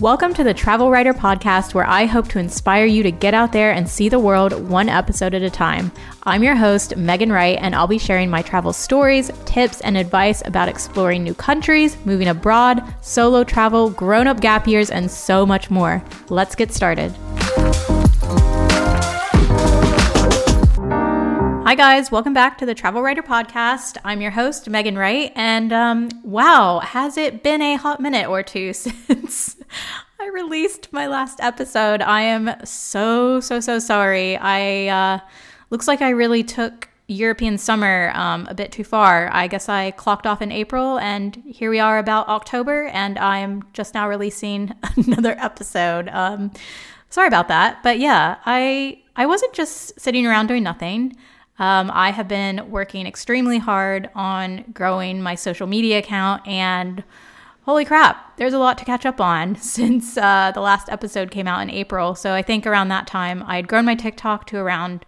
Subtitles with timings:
[0.00, 3.50] Welcome to the Travel Wrighter Podcast, where I hope to inspire you to get out
[3.50, 5.90] there and see the world one episode at a time.
[6.22, 10.40] I'm your host, Megan Wright, and I'll be sharing my travel stories, tips, and advice
[10.46, 15.68] about exploring new countries, moving abroad, solo travel, grown up gap years, and so much
[15.68, 16.00] more.
[16.28, 17.10] Let's get started.
[21.66, 22.12] Hi, guys.
[22.12, 23.96] Welcome back to the Travel Wrighter Podcast.
[24.04, 25.32] I'm your host, Megan Wright.
[25.34, 29.56] And um, wow, has it been a hot minute or two since
[30.20, 32.02] I released my last episode?
[32.02, 34.36] I am so, so, so sorry.
[34.36, 35.20] I uh,
[35.70, 39.30] looks like I really took European summer um, a bit too far.
[39.32, 43.64] I guess I clocked off in April, and here we are about October, and I'm
[43.72, 46.08] just now releasing another episode.
[46.10, 46.50] Um,
[47.08, 51.16] sorry about that, but yeah, I I wasn't just sitting around doing nothing.
[51.58, 57.02] Um, I have been working extremely hard on growing my social media account, and
[57.68, 61.46] holy crap, there's a lot to catch up on since uh, the last episode came
[61.46, 62.14] out in April.
[62.14, 65.04] So I think around that time, I had grown my TikTok to around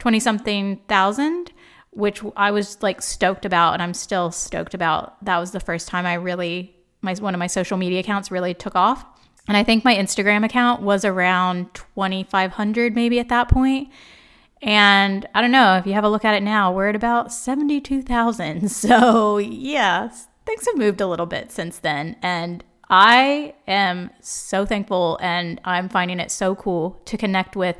[0.00, 1.52] 20 something thousand,
[1.90, 5.24] which I was like stoked about, and I'm still stoked about.
[5.24, 8.52] That was the first time I really, my one of my social media accounts really
[8.52, 9.04] took off.
[9.46, 13.90] And I think my Instagram account was around 2,500 maybe at that point.
[14.60, 17.32] and I don't know if you have a look at it now, we're at about
[17.32, 18.68] 72,000.
[18.70, 20.10] So, yeah,
[20.52, 22.16] things have moved a little bit since then.
[22.20, 27.78] And I am so thankful and I'm finding it so cool to connect with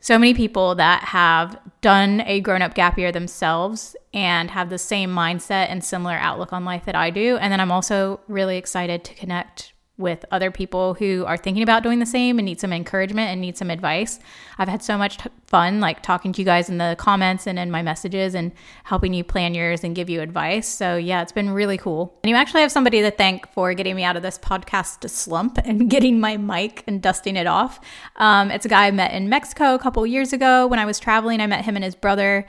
[0.00, 4.78] so many people that have done a grown up gap year themselves and have the
[4.78, 7.36] same mindset and similar outlook on life that I do.
[7.36, 11.82] And then I'm also really excited to connect with other people who are thinking about
[11.82, 14.18] doing the same and need some encouragement and need some advice.
[14.58, 17.58] I've had so much t- fun like talking to you guys in the comments and
[17.58, 18.52] in my messages and
[18.84, 20.66] helping you plan yours and give you advice.
[20.66, 22.18] So, yeah, it's been really cool.
[22.24, 25.58] And you actually have somebody to thank for getting me out of this podcast slump
[25.58, 27.78] and getting my mic and dusting it off.
[28.16, 30.98] Um, it's a guy I met in Mexico a couple years ago when I was
[30.98, 31.40] traveling.
[31.40, 32.46] I met him and his brother.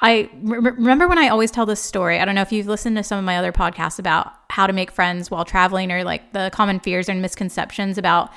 [0.00, 2.18] I re- remember when I always tell this story.
[2.18, 4.72] I don't know if you've listened to some of my other podcasts about how to
[4.72, 8.30] make friends while traveling or like the common fears and misconceptions about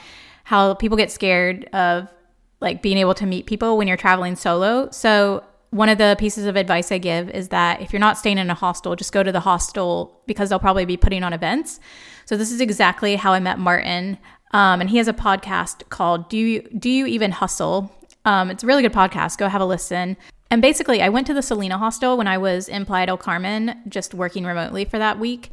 [0.44, 2.08] how people get scared of
[2.62, 4.90] like being able to meet people when you're traveling solo.
[4.92, 8.38] So, one of the pieces of advice I give is that if you're not staying
[8.38, 11.82] in a hostel, just go to the hostel because they'll probably be putting on events.
[12.26, 14.18] So, this is exactly how I met Martin.
[14.52, 17.92] Um, and he has a podcast called "Do You Do You Even Hustle?"
[18.24, 19.38] Um, it's a really good podcast.
[19.38, 20.16] Go have a listen.
[20.50, 23.82] And basically, I went to the Selina hostel when I was in Playa del Carmen,
[23.88, 25.52] just working remotely for that week.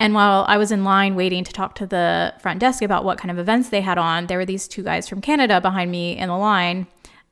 [0.00, 3.18] And while I was in line waiting to talk to the front desk about what
[3.18, 6.18] kind of events they had on, there were these two guys from Canada behind me
[6.18, 6.86] in the line.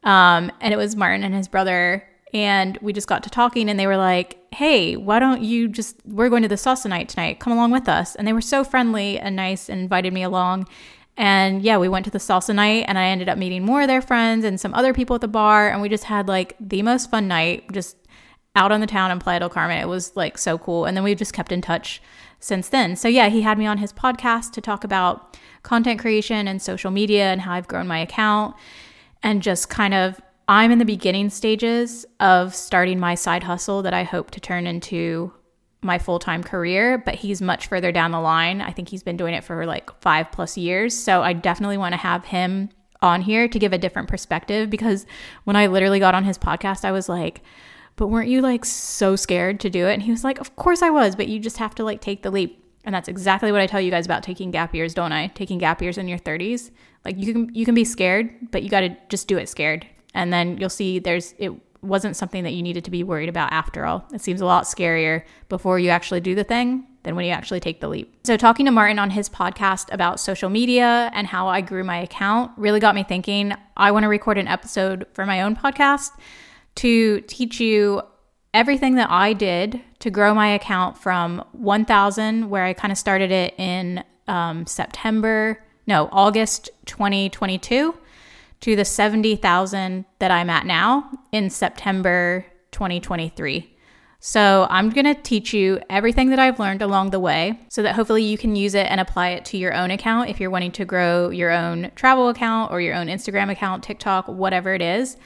[0.05, 2.09] Um, and it was Martin and his brother.
[2.33, 5.97] And we just got to talking, and they were like, Hey, why don't you just,
[6.06, 7.41] we're going to the salsa night tonight.
[7.41, 8.15] Come along with us.
[8.15, 10.67] And they were so friendly and nice and invited me along.
[11.17, 13.89] And yeah, we went to the salsa night and I ended up meeting more of
[13.89, 15.69] their friends and some other people at the bar.
[15.69, 17.97] And we just had like the most fun night just
[18.55, 19.78] out on the town in Playa del Carmen.
[19.78, 20.84] It was like so cool.
[20.84, 22.03] And then we've just kept in touch
[22.41, 22.97] since then.
[22.97, 26.91] So yeah, he had me on his podcast to talk about content creation and social
[26.91, 28.56] media and how I've grown my account
[29.23, 33.94] and just kind of I'm in the beginning stages of starting my side hustle that
[33.94, 35.33] I hope to turn into
[35.82, 38.60] my full time career, but he's much further down the line.
[38.60, 40.97] I think he's been doing it for like five plus years.
[40.97, 42.70] So I definitely want to have him
[43.03, 45.06] on here to give a different perspective because
[45.44, 47.43] when I literally got on his podcast, I was like,
[47.97, 49.94] but weren't you like so scared to do it?
[49.94, 52.22] And he was like, of course I was, but you just have to like take
[52.22, 52.64] the leap.
[52.84, 55.28] And that's exactly what I tell you guys about taking gap years, don't I?
[55.28, 56.70] Taking gap years in your 30s.
[57.04, 59.87] Like you can you can be scared, but you got to just do it scared.
[60.14, 63.53] And then you'll see there's it wasn't something that you needed to be worried about
[63.53, 64.06] after all.
[64.12, 67.60] It seems a lot scarier before you actually do the thing than when you actually
[67.60, 68.15] take the leap.
[68.25, 71.98] So, talking to Martin on his podcast about social media and how I grew my
[71.98, 76.10] account really got me thinking I want to record an episode for my own podcast
[76.76, 78.03] to teach you
[78.54, 83.31] everything that I did to grow my account from 1,000, where I kind of started
[83.31, 87.94] it in um, September, no, August 2022
[88.62, 93.69] to the 70,000 that I'm at now in September 2023.
[94.25, 97.97] So, I'm going to teach you everything that I've learned along the way so that
[97.97, 100.70] hopefully you can use it and apply it to your own account if you're wanting
[100.73, 105.17] to grow your own travel account or your own Instagram account, TikTok, whatever it is.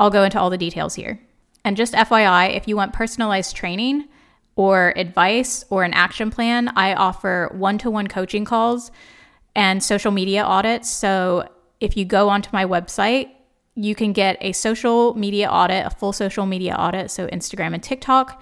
[0.00, 1.20] I'll go into all the details here.
[1.64, 4.08] And just FYI, if you want personalized training
[4.56, 8.90] or advice or an action plan, I offer one to one coaching calls
[9.54, 10.90] and social media audits.
[10.90, 11.48] So,
[11.82, 13.28] if you go onto my website,
[13.74, 17.82] you can get a social media audit, a full social media audit, so Instagram and
[17.82, 18.40] TikTok.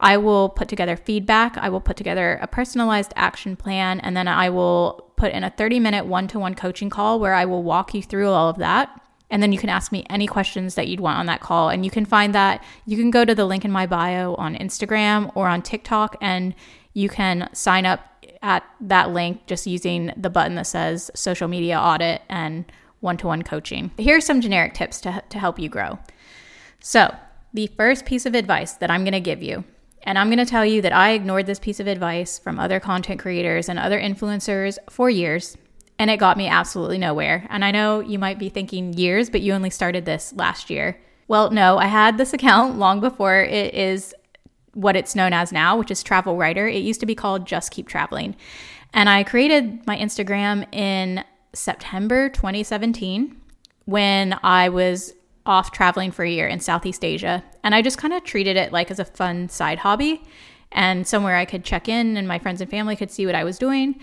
[0.00, 4.26] I will put together feedback, I will put together a personalized action plan, and then
[4.26, 7.62] I will put in a 30 minute one to one coaching call where I will
[7.62, 9.00] walk you through all of that.
[9.30, 11.68] And then you can ask me any questions that you'd want on that call.
[11.68, 14.56] And you can find that you can go to the link in my bio on
[14.56, 16.56] Instagram or on TikTok and
[16.94, 18.00] you can sign up
[18.42, 22.64] at that link just using the button that says social media audit and
[23.00, 23.90] one to one coaching.
[23.98, 25.98] Here are some generic tips to, to help you grow.
[26.80, 27.14] So,
[27.52, 29.64] the first piece of advice that I'm going to give you,
[30.04, 32.78] and I'm going to tell you that I ignored this piece of advice from other
[32.80, 35.56] content creators and other influencers for years,
[35.98, 37.46] and it got me absolutely nowhere.
[37.50, 40.98] And I know you might be thinking years, but you only started this last year.
[41.28, 44.14] Well, no, I had this account long before it is
[44.72, 46.68] what it's known as now, which is Travel Wrighter.
[46.68, 48.36] It used to be called Just Keep Traveling.
[48.94, 53.40] And I created my Instagram in September 2017
[53.84, 55.14] when I was
[55.46, 57.42] off traveling for a year in Southeast Asia.
[57.64, 60.22] And I just kind of treated it like as a fun side hobby
[60.72, 63.44] and somewhere I could check in and my friends and family could see what I
[63.44, 64.00] was doing.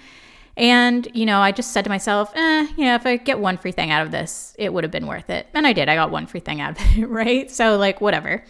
[0.58, 3.58] And, you know, I just said to myself, eh, you know, if I get one
[3.58, 5.48] free thing out of this, it would have been worth it.
[5.54, 5.88] And I did.
[5.88, 7.50] I got one free thing out of it, right?
[7.50, 8.44] So, like, whatever.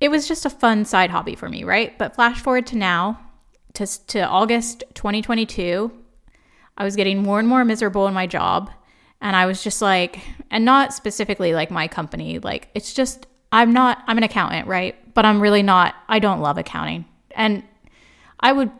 [0.00, 1.98] It was just a fun side hobby for me, right?
[1.98, 3.18] But flash forward to now,
[3.74, 5.90] to, to August 2022,
[6.76, 8.70] I was getting more and more miserable in my job.
[9.20, 10.20] And I was just like,
[10.50, 14.96] and not specifically like my company, like it's just, I'm not, I'm an accountant, right?
[15.14, 17.04] But I'm really not, I don't love accounting.
[17.32, 17.62] And
[18.38, 18.70] I would,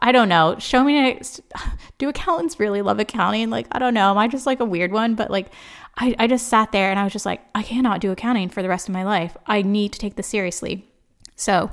[0.00, 1.20] I don't know, show me,
[1.98, 3.50] do accountants really love accounting?
[3.50, 4.10] Like, I don't know.
[4.10, 5.14] Am I just like a weird one?
[5.14, 5.48] But like,
[5.96, 8.62] I, I just sat there and I was just like, I cannot do accounting for
[8.62, 9.36] the rest of my life.
[9.46, 10.88] I need to take this seriously.
[11.36, 11.70] So,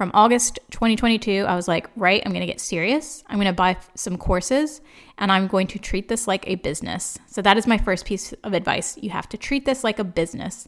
[0.00, 3.22] from August 2022, I was like, right, I'm going to get serious.
[3.26, 4.80] I'm going to buy some courses
[5.18, 7.18] and I'm going to treat this like a business.
[7.26, 8.96] So that is my first piece of advice.
[8.96, 10.66] You have to treat this like a business.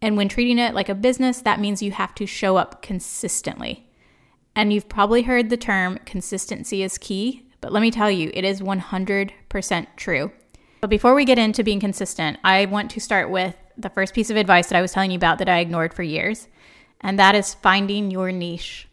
[0.00, 3.86] And when treating it like a business, that means you have to show up consistently.
[4.56, 8.46] And you've probably heard the term consistency is key, but let me tell you, it
[8.46, 10.32] is 100% true.
[10.80, 14.30] But before we get into being consistent, I want to start with the first piece
[14.30, 16.48] of advice that I was telling you about that I ignored for years
[17.04, 18.88] and that is finding your niche.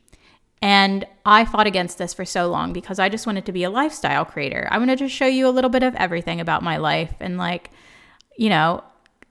[0.61, 3.69] And I fought against this for so long because I just wanted to be a
[3.71, 4.67] lifestyle creator.
[4.69, 7.71] I wanted to show you a little bit of everything about my life and, like,
[8.37, 8.83] you know,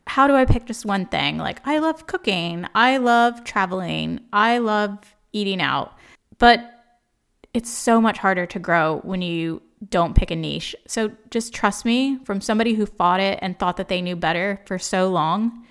[0.08, 1.38] how do I pick just one thing?
[1.38, 5.94] Like, I love cooking, I love traveling, I love eating out.
[6.38, 6.68] But
[7.54, 10.74] it's so much harder to grow when you don't pick a niche.
[10.88, 14.60] So just trust me from somebody who fought it and thought that they knew better
[14.66, 15.64] for so long.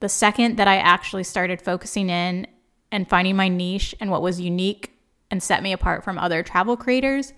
[0.00, 2.46] The second that I actually started focusing in
[2.92, 4.92] and finding my niche and what was unique
[5.30, 7.32] and set me apart from other travel creators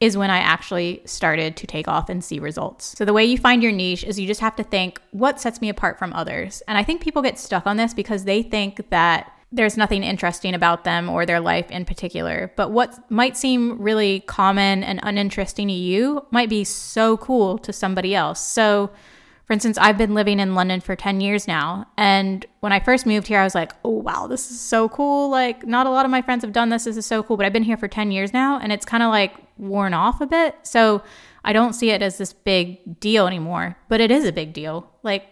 [0.00, 2.94] is when I actually started to take off and see results.
[2.98, 5.60] So, the way you find your niche is you just have to think, what sets
[5.60, 6.62] me apart from others?
[6.68, 10.54] And I think people get stuck on this because they think that there's nothing interesting
[10.54, 12.52] about them or their life in particular.
[12.56, 17.72] But what might seem really common and uninteresting to you might be so cool to
[17.72, 18.40] somebody else.
[18.40, 18.90] So,
[19.46, 21.86] for instance, I've been living in London for 10 years now.
[21.96, 25.30] And when I first moved here, I was like, oh, wow, this is so cool.
[25.30, 26.84] Like, not a lot of my friends have done this.
[26.84, 27.36] This is so cool.
[27.36, 30.20] But I've been here for 10 years now and it's kind of like worn off
[30.20, 30.56] a bit.
[30.64, 31.02] So
[31.44, 33.76] I don't see it as this big deal anymore.
[33.88, 34.90] But it is a big deal.
[35.04, 35.24] Like,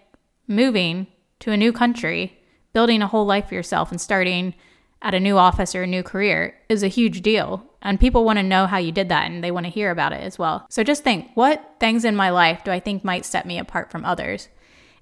[0.46, 1.08] moving
[1.40, 2.38] to a new country,
[2.72, 4.54] building a whole life for yourself and starting
[5.04, 7.64] at a new office or a new career is a huge deal.
[7.82, 10.14] And people want to know how you did that and they want to hear about
[10.14, 10.66] it as well.
[10.70, 13.90] So just think what things in my life do I think might set me apart
[13.90, 14.48] from others?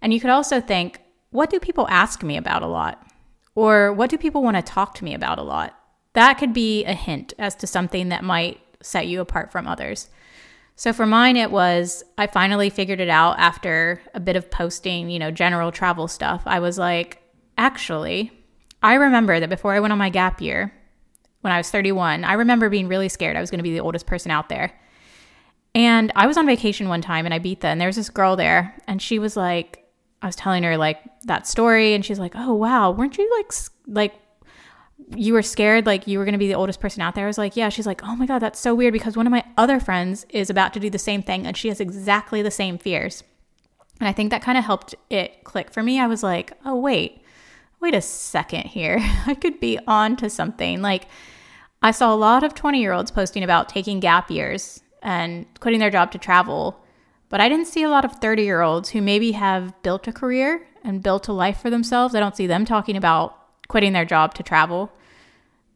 [0.03, 3.07] And you could also think, what do people ask me about a lot?
[3.55, 5.79] Or what do people want to talk to me about a lot?
[6.15, 10.09] That could be a hint as to something that might set you apart from others.
[10.75, 15.09] So for mine, it was I finally figured it out after a bit of posting,
[15.09, 16.43] you know, general travel stuff.
[16.45, 17.23] I was like,
[17.57, 18.33] actually,
[18.83, 20.73] I remember that before I went on my gap year,
[21.43, 23.81] when I was 31, I remember being really scared I was going to be the
[23.81, 24.73] oldest person out there.
[25.75, 28.77] And I was on vacation one time in Ibiza, and there was this girl there,
[28.87, 29.83] and she was like,
[30.21, 33.53] I was telling her like that story, and she's like, "Oh wow, weren't you like
[33.89, 34.15] like
[35.17, 37.27] you were scared like you were going to be the oldest person out there?" I
[37.27, 39.45] was like, "Yeah." She's like, "Oh my god, that's so weird because one of my
[39.57, 42.79] other friends is about to do the same thing, and she has exactly the same
[42.79, 43.25] fears."
[43.99, 45.99] And I think that kind of helped it click for me.
[45.99, 47.22] I was like, "Oh wait,
[47.83, 51.09] wait a second here, I could be on to something." Like
[51.83, 55.81] I saw a lot of 20 year olds posting about taking gap years and quitting
[55.81, 56.83] their job to travel,
[57.29, 60.13] but I didn't see a lot of 30 year olds who maybe have built a
[60.13, 62.15] career and built a life for themselves.
[62.15, 63.37] I don't see them talking about
[63.69, 64.93] quitting their job to travel.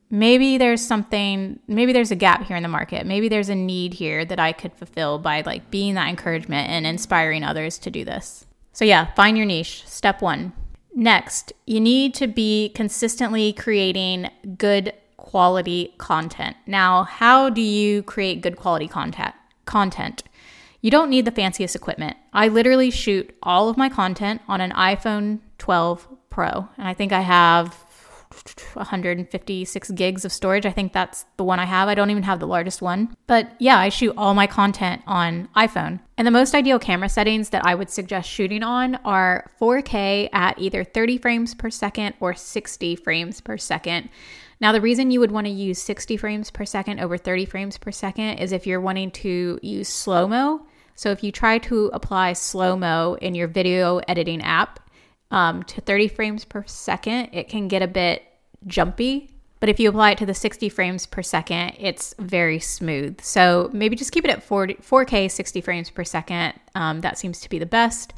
[0.09, 3.07] Maybe there's something, maybe there's a gap here in the market.
[3.07, 6.87] Maybe there's a need here that I could fulfill by like being that encouragement and
[6.87, 8.47] inspiring others to do this.
[8.73, 9.83] So, yeah, find your niche.
[9.87, 10.53] Step one.
[10.99, 16.57] Next, you need to be consistently creating good quality content.
[16.67, 19.35] Now, how do you create good quality content?
[19.67, 20.23] Content.
[20.81, 22.17] You don't need the fanciest equipment.
[22.33, 27.13] I literally shoot all of my content on an iPhone 12 Pro, and I think
[27.13, 27.85] I have
[28.75, 30.67] 156 gigs of storage.
[30.67, 31.89] I think that's the one I have.
[31.89, 33.15] I don't even have the largest one.
[33.27, 36.01] But yeah, I shoot all my content on iPhone.
[36.19, 40.59] And the most ideal camera settings that I would suggest shooting on are 4K at
[40.59, 44.09] either 30 frames per second or 60 frames per second.
[44.61, 47.77] Now, the reason you would want to use 60 frames per second over 30 frames
[47.77, 50.67] per second is if you're wanting to use slow mo.
[50.95, 54.81] So, if you try to apply slow mo in your video editing app,
[55.31, 58.23] um, to 30 frames per second, it can get a bit
[58.67, 59.31] jumpy.
[59.59, 63.21] But if you apply it to the 60 frames per second, it's very smooth.
[63.23, 66.53] So maybe just keep it at 4, 4K 60 frames per second.
[66.75, 68.13] Um, that seems to be the best.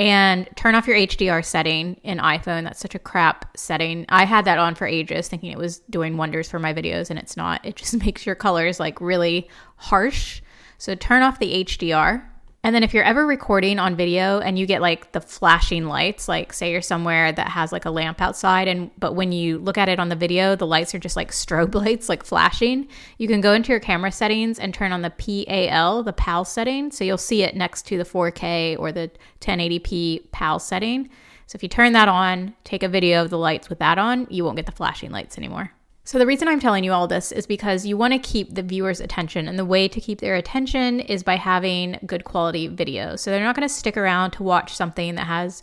[0.00, 2.62] And turn off your HDR setting in iPhone.
[2.62, 4.06] That's such a crap setting.
[4.08, 7.18] I had that on for ages, thinking it was doing wonders for my videos, and
[7.18, 7.64] it's not.
[7.64, 10.40] It just makes your colors like really harsh.
[10.78, 12.22] So turn off the HDR
[12.68, 16.28] and then if you're ever recording on video and you get like the flashing lights,
[16.28, 19.78] like say you're somewhere that has like a lamp outside and but when you look
[19.78, 23.26] at it on the video, the lights are just like strobe lights like flashing, you
[23.26, 27.04] can go into your camera settings and turn on the PAL, the PAL setting, so
[27.04, 29.10] you'll see it next to the 4K or the
[29.40, 31.08] 1080p PAL setting.
[31.46, 34.26] So if you turn that on, take a video of the lights with that on,
[34.28, 35.72] you won't get the flashing lights anymore.
[36.08, 38.62] So, the reason I'm telling you all this is because you want to keep the
[38.62, 43.14] viewer's attention, and the way to keep their attention is by having good quality video.
[43.14, 45.62] So, they're not going to stick around to watch something that has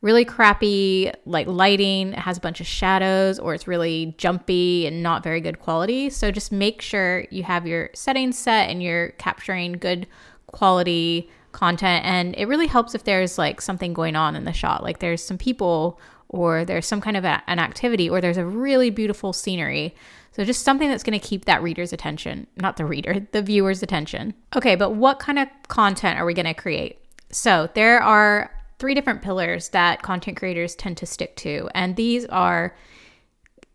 [0.00, 5.00] really crappy like lighting, it has a bunch of shadows, or it's really jumpy and
[5.00, 6.10] not very good quality.
[6.10, 10.08] So, just make sure you have your settings set and you're capturing good
[10.48, 12.04] quality content.
[12.04, 15.22] And it really helps if there's like something going on in the shot, like there's
[15.22, 16.00] some people
[16.34, 19.94] or there's some kind of a, an activity, or there's a really beautiful scenery.
[20.32, 23.84] So, just something that's going to keep that reader's attention, not the reader, the viewer's
[23.84, 24.34] attention.
[24.56, 26.98] Okay, but what kind of content are we going to create?
[27.30, 28.50] So, there are
[28.80, 32.74] three different pillars that content creators tend to stick to, and these are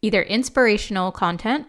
[0.02, 1.66] either inspirational content,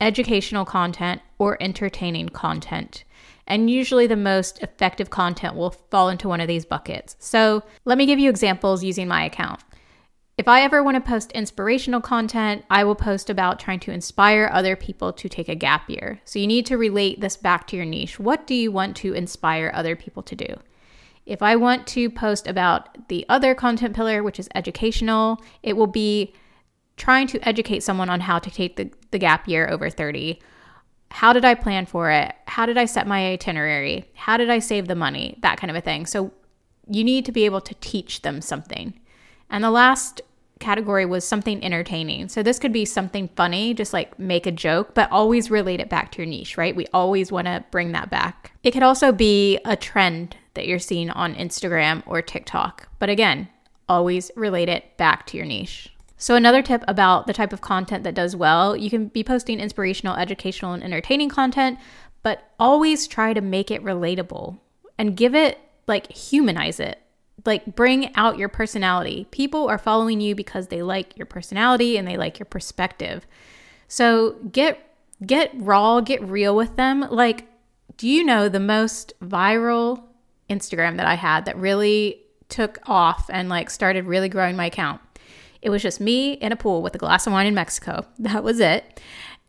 [0.00, 3.02] educational content, or entertaining content.
[3.48, 7.16] And usually the most effective content will fall into one of these buckets.
[7.18, 9.62] So, let me give you examples using my account.
[10.38, 14.48] If I ever want to post inspirational content, I will post about trying to inspire
[14.52, 16.20] other people to take a gap year.
[16.24, 18.20] So you need to relate this back to your niche.
[18.20, 20.54] What do you want to inspire other people to do?
[21.26, 25.88] If I want to post about the other content pillar, which is educational, it will
[25.88, 26.32] be
[26.96, 30.40] trying to educate someone on how to take the, the gap year over 30.
[31.10, 32.32] How did I plan for it?
[32.46, 34.08] How did I set my itinerary?
[34.14, 35.36] How did I save the money?
[35.42, 36.06] That kind of a thing.
[36.06, 36.30] So
[36.88, 39.00] you need to be able to teach them something.
[39.50, 40.20] And the last
[40.58, 42.28] category was something entertaining.
[42.28, 45.88] So this could be something funny, just like make a joke, but always relate it
[45.88, 46.74] back to your niche, right?
[46.74, 48.52] We always want to bring that back.
[48.62, 52.88] It could also be a trend that you're seeing on Instagram or TikTok.
[52.98, 53.48] But again,
[53.88, 55.90] always relate it back to your niche.
[56.20, 59.60] So, another tip about the type of content that does well, you can be posting
[59.60, 61.78] inspirational, educational, and entertaining content,
[62.24, 64.58] but always try to make it relatable
[64.98, 67.00] and give it like humanize it
[67.48, 69.26] like bring out your personality.
[69.32, 73.26] People are following you because they like your personality and they like your perspective.
[73.88, 74.78] So get
[75.26, 77.00] get raw, get real with them.
[77.10, 77.48] Like
[77.96, 80.04] do you know the most viral
[80.48, 85.00] Instagram that I had that really took off and like started really growing my account?
[85.60, 88.06] It was just me in a pool with a glass of wine in Mexico.
[88.20, 89.00] That was it.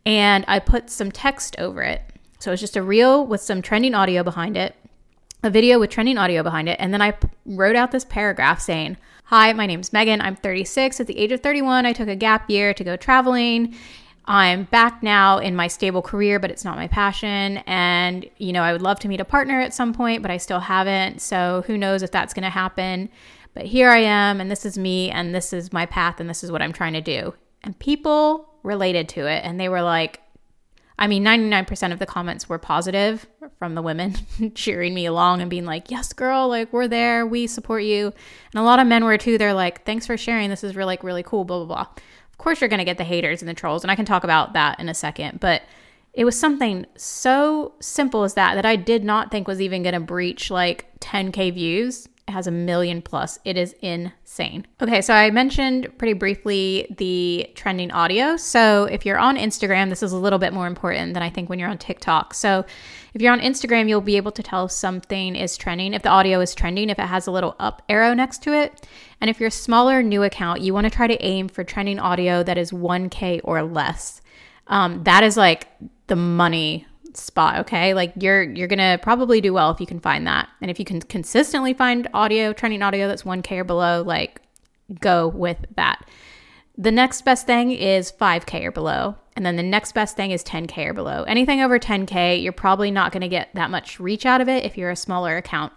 [0.04, 2.02] And I put some text over it.
[2.40, 4.74] So it's just a reel with some trending audio behind it
[5.42, 6.76] a video with trending audio behind it.
[6.80, 7.16] And then I
[7.46, 10.20] wrote out this paragraph saying, Hi, my name's Megan.
[10.20, 10.98] I'm 36.
[10.98, 13.76] At the age of 31, I took a gap year to go traveling.
[14.24, 17.58] I'm back now in my stable career, but it's not my passion.
[17.66, 20.36] And, you know, I would love to meet a partner at some point, but I
[20.36, 21.20] still haven't.
[21.20, 23.08] So who knows if that's going to happen.
[23.54, 26.44] But here I am, and this is me, and this is my path, and this
[26.44, 27.34] is what I'm trying to do.
[27.62, 30.20] And people related to it, and they were like,
[31.00, 33.26] I mean, 99% of the comments were positive
[33.58, 34.14] from the women
[34.54, 38.12] cheering me along and being like, yes, girl, like we're there, we support you.
[38.52, 39.38] And a lot of men were too.
[39.38, 40.50] They're like, thanks for sharing.
[40.50, 41.86] This is really, like, really cool, blah, blah, blah.
[42.30, 43.82] Of course, you're going to get the haters and the trolls.
[43.82, 45.40] And I can talk about that in a second.
[45.40, 45.62] But
[46.12, 49.94] it was something so simple as that that I did not think was even going
[49.94, 52.08] to breach like 10K views.
[52.30, 53.38] Has a million plus.
[53.44, 54.66] It is insane.
[54.80, 58.36] Okay, so I mentioned pretty briefly the trending audio.
[58.36, 61.48] So if you're on Instagram, this is a little bit more important than I think
[61.48, 62.34] when you're on TikTok.
[62.34, 62.64] So
[63.14, 66.08] if you're on Instagram, you'll be able to tell if something is trending, if the
[66.08, 68.86] audio is trending, if it has a little up arrow next to it.
[69.20, 71.98] And if you're a smaller new account, you want to try to aim for trending
[71.98, 74.22] audio that is 1K or less.
[74.68, 75.66] Um, that is like
[76.06, 76.86] the money
[77.20, 77.94] spot, okay?
[77.94, 80.48] Like you're you're going to probably do well if you can find that.
[80.60, 84.40] And if you can consistently find audio, trending audio that's 1k or below, like
[85.00, 86.04] go with that.
[86.76, 89.16] The next best thing is 5k or below.
[89.36, 91.24] And then the next best thing is 10k or below.
[91.24, 94.64] Anything over 10k, you're probably not going to get that much reach out of it
[94.64, 95.72] if you're a smaller account.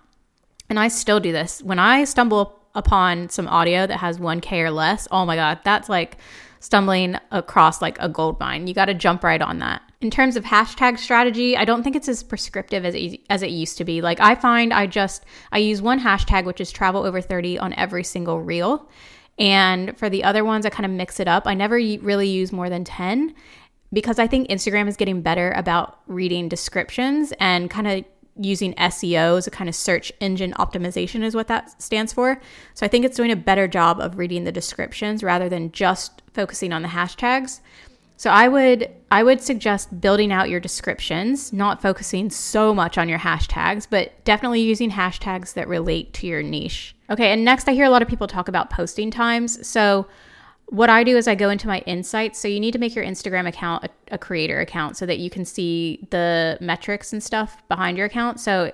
[0.70, 1.62] And I still do this.
[1.62, 5.90] When I stumble upon some audio that has 1k or less, oh my god, that's
[5.90, 6.18] like
[6.60, 8.68] stumbling across like a gold mine.
[8.68, 9.82] You got to jump right on that.
[10.04, 13.52] In terms of hashtag strategy, I don't think it's as prescriptive as it, as it
[13.52, 14.02] used to be.
[14.02, 17.74] Like I find I just I use one hashtag which is travel over 30 on
[17.76, 18.90] every single reel.
[19.40, 21.48] And for the other ones I kind of mix it up.
[21.48, 23.34] I never really use more than 10
[23.94, 28.04] because I think Instagram is getting better about reading descriptions and kind of
[28.36, 32.42] using SEO as a kind of search engine optimization is what that stands for.
[32.74, 36.24] So I think it's doing a better job of reading the descriptions rather than just
[36.34, 37.62] focusing on the hashtags.
[38.24, 43.10] So I would I would suggest building out your descriptions, not focusing so much on
[43.10, 46.96] your hashtags, but definitely using hashtags that relate to your niche.
[47.10, 49.68] Okay, and next I hear a lot of people talk about posting times.
[49.68, 50.08] So
[50.68, 52.40] what I do is I go into my insights.
[52.40, 55.30] So you need to make your Instagram account a, a, creator account so that you
[55.30, 58.40] can see the metrics and stuff behind your account.
[58.40, 58.72] So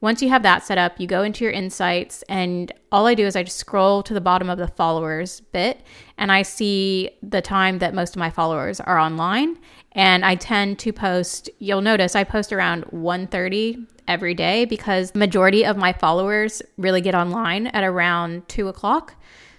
[0.00, 3.26] once you have that set up, you go into your insights, and all I do
[3.26, 5.82] is I just scroll to the bottom of the followers bit
[6.16, 9.58] and I see the time that most of my followers are online.
[9.92, 15.18] And I tend to post, you'll notice I post around 1:30 every day because the
[15.18, 19.14] majority of my followers really get online at around two o'clock.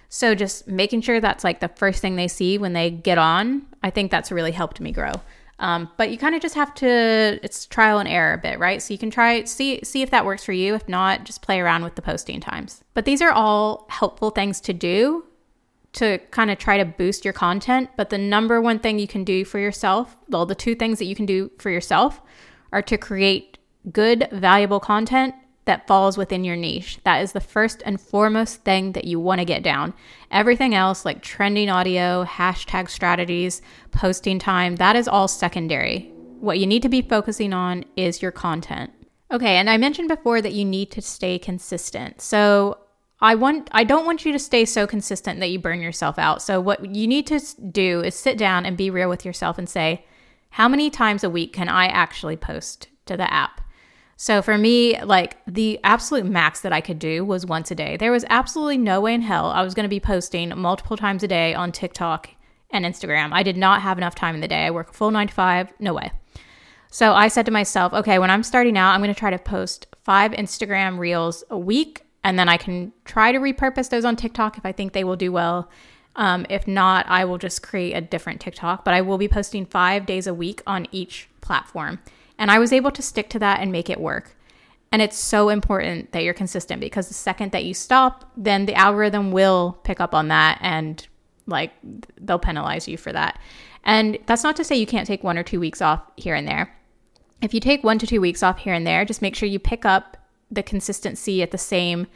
[0.08, 3.66] So just making sure that's like the first thing they see when they get on,
[3.82, 5.12] I think that's really helped me grow.
[5.60, 8.82] Um, but you kind of just have to it's trial and error a bit, right?
[8.82, 10.74] So you can try see see if that works for you.
[10.74, 12.82] If not, just play around with the posting times.
[12.94, 15.24] But these are all helpful things to do
[15.92, 17.90] to kind of try to boost your content.
[17.96, 21.04] But the number one thing you can do for yourself, well, the two things that
[21.04, 22.20] you can do for yourself
[22.72, 23.58] are to create
[23.92, 25.34] good, valuable content
[25.70, 26.98] that falls within your niche.
[27.04, 29.94] That is the first and foremost thing that you want to get down.
[30.32, 36.10] Everything else, like trending audio, hashtag strategies, posting time, that is all secondary.
[36.40, 38.90] What you need to be focusing on is your content.
[39.30, 42.20] Okay, and I mentioned before that you need to stay consistent.
[42.20, 42.78] So
[43.20, 46.42] I want I don't want you to stay so consistent that you burn yourself out.
[46.42, 47.38] So what you need to
[47.70, 50.04] do is sit down and be real with yourself and say,
[50.50, 53.60] how many times a week can I actually post to the app?
[54.22, 57.96] So for me, like the absolute max that I could do was once a day.
[57.96, 61.22] There was absolutely no way in hell I was going to be posting multiple times
[61.22, 62.28] a day on TikTok
[62.70, 63.30] and Instagram.
[63.32, 64.66] I did not have enough time in the day.
[64.66, 66.12] I work full nine to five, no way.
[66.90, 69.38] So I said to myself, okay, when I'm starting out, I'm going to try to
[69.38, 74.16] post five Instagram reels a week, and then I can try to repurpose those on
[74.16, 75.70] TikTok if I think they will do well.
[76.16, 79.64] Um, if not, I will just create a different TikTok, but I will be posting
[79.64, 82.00] five days a week on each platform.
[82.40, 84.34] And I was able to stick to that and make it work.
[84.90, 88.74] And it's so important that you're consistent because the second that you stop, then the
[88.74, 91.06] algorithm will pick up on that and
[91.46, 91.72] like
[92.18, 93.38] they'll penalize you for that.
[93.84, 96.48] And that's not to say you can't take one or two weeks off here and
[96.48, 96.74] there.
[97.40, 99.58] If you take one to two weeks off here and there, just make sure you
[99.58, 100.16] pick up
[100.50, 102.06] the consistency at the same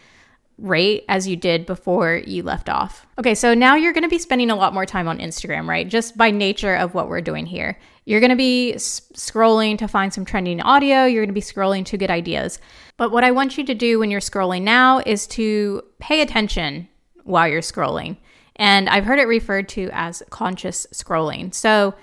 [0.58, 3.06] rate as you did before you left off.
[3.18, 5.88] Okay, so now you're going to be spending a lot more time on Instagram, right?
[5.88, 7.78] Just by nature of what we're doing here.
[8.04, 11.84] You're going to be scrolling to find some trending audio, you're going to be scrolling
[11.86, 12.60] to get ideas.
[12.96, 16.88] But what I want you to do when you're scrolling now is to pay attention
[17.24, 18.18] while you're scrolling.
[18.56, 21.52] And I've heard it referred to as conscious scrolling.
[21.52, 21.94] So,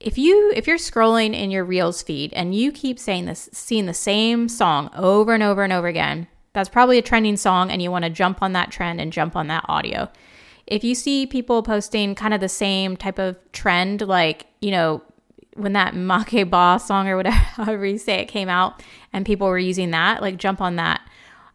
[0.00, 3.86] if you if you're scrolling in your reels feed and you keep saying this seeing
[3.86, 7.82] the same song over and over and over again that's probably a trending song, and
[7.82, 10.08] you want to jump on that trend and jump on that audio.
[10.66, 15.02] If you see people posting kind of the same type of trend, like, you know,
[15.54, 19.58] when that Makeba song or whatever, however you say it came out, and people were
[19.58, 21.02] using that, like, jump on that.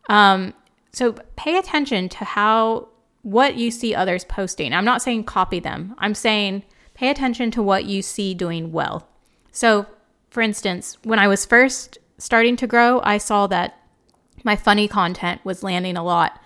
[0.09, 0.53] Um,
[0.91, 2.89] so pay attention to how,
[3.21, 4.73] what you see others posting.
[4.73, 9.07] I'm not saying copy them, I'm saying pay attention to what you see doing well.
[9.53, 9.85] So,
[10.29, 13.79] for instance, when I was first starting to grow, I saw that
[14.43, 16.41] my funny content was landing a lot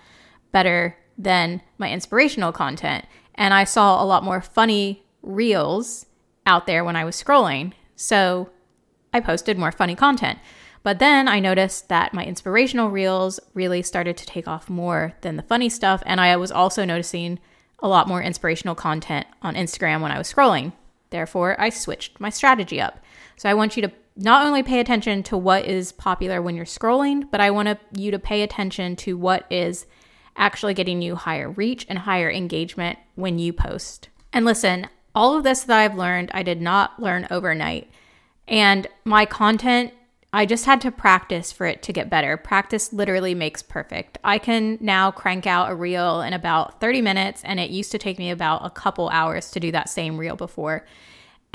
[0.52, 3.04] better than my inspirational content.
[3.34, 6.06] And I saw a lot more funny reels
[6.46, 7.72] out there when I was scrolling.
[7.96, 8.50] So
[9.12, 10.38] I posted more funny content.
[10.82, 15.36] But then I noticed that my inspirational reels really started to take off more than
[15.36, 16.02] the funny stuff.
[16.04, 17.38] And I was also noticing
[17.78, 20.72] a lot more inspirational content on Instagram when I was scrolling.
[21.10, 22.98] Therefore, I switched my strategy up.
[23.36, 26.64] So I want you to not only pay attention to what is popular when you're
[26.64, 29.86] scrolling, but I want you to pay attention to what is
[30.36, 34.08] actually getting you higher reach and higher engagement when you post.
[34.32, 37.88] And listen, all of this that I've learned, I did not learn overnight.
[38.46, 39.92] And my content,
[40.32, 42.36] I just had to practice for it to get better.
[42.36, 44.18] Practice literally makes perfect.
[44.24, 47.98] I can now crank out a reel in about 30 minutes, and it used to
[47.98, 50.84] take me about a couple hours to do that same reel before.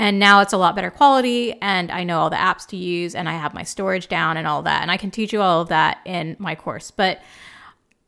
[0.00, 3.14] And now it's a lot better quality, and I know all the apps to use,
[3.14, 4.80] and I have my storage down and all that.
[4.80, 6.90] And I can teach you all of that in my course.
[6.90, 7.20] But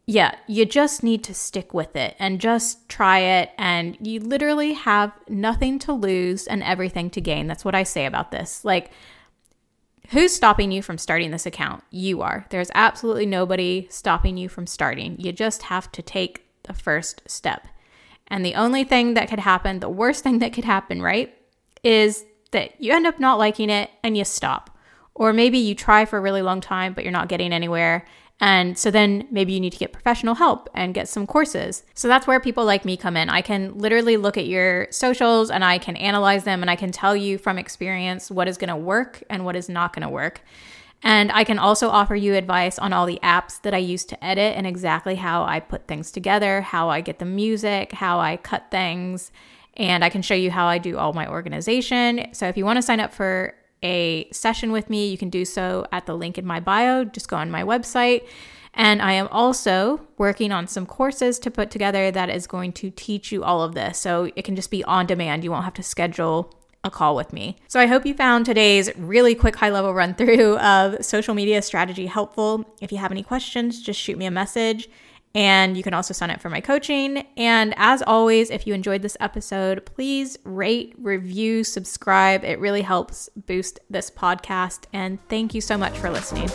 [0.06, 3.50] yeah, you just need to stick with it and just try it.
[3.58, 7.46] And you literally have nothing to lose and everything to gain.
[7.46, 8.64] That's what I say about this.
[8.64, 8.90] Like,
[10.08, 11.84] who's stopping you from starting this account?
[11.90, 12.46] You are.
[12.48, 15.20] There's absolutely nobody stopping you from starting.
[15.20, 17.68] You just have to take the first step.
[18.28, 21.34] And the only thing that could happen, the worst thing that could happen, right,
[21.82, 24.70] is that you end up not liking it and you stop.
[25.14, 28.06] Or maybe you try for a really long time, but you're not getting anywhere
[28.42, 31.84] and so then maybe you need to get professional help and get some courses.
[31.94, 33.30] So that's where people like me come in.
[33.30, 36.90] I can literally look at your socials and I can analyze them and I can
[36.90, 40.08] tell you from experience what is going to work and what is not going to
[40.08, 40.42] work.
[41.04, 44.24] And I can also offer you advice on all the apps that I use to
[44.24, 48.38] edit and exactly how I put things together, how I get the music, how I
[48.38, 49.30] cut things,
[49.74, 52.28] and I can show you how I do all my organization.
[52.32, 55.44] So if you want to sign up for a session with me, you can do
[55.44, 57.04] so at the link in my bio.
[57.04, 58.26] Just go on my website.
[58.74, 62.90] And I am also working on some courses to put together that is going to
[62.90, 63.98] teach you all of this.
[63.98, 65.44] So it can just be on demand.
[65.44, 66.54] You won't have to schedule
[66.84, 67.56] a call with me.
[67.68, 71.62] So I hope you found today's really quick high level run through of social media
[71.62, 72.64] strategy helpful.
[72.80, 74.88] If you have any questions, just shoot me a message.
[75.34, 77.26] And you can also sign up for my coaching.
[77.36, 82.44] And as always, if you enjoyed this episode, please rate, review, subscribe.
[82.44, 84.84] It really helps boost this podcast.
[84.92, 86.50] And thank you so much for listening.